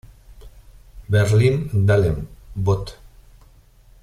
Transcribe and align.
Berlin-Dahlem, 1.11 2.27
Bot. 2.55 2.97